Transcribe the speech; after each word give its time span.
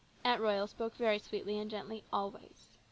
Aunt 0.23 0.41
Royal 0.41 0.65
spoke 0.65 0.95
very 0.95 1.19
sweetly 1.19 1.59
and 1.59 1.69
gently 1.69 2.03
always. 2.11 2.71